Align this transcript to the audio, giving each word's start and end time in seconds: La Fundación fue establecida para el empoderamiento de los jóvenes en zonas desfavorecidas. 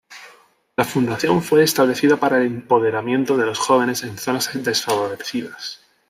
La 0.77 0.83
Fundación 0.83 1.43
fue 1.43 1.61
establecida 1.61 2.17
para 2.17 2.37
el 2.39 2.47
empoderamiento 2.47 3.37
de 3.37 3.45
los 3.45 3.59
jóvenes 3.59 4.01
en 4.01 4.17
zonas 4.17 4.49
desfavorecidas. 4.63 5.79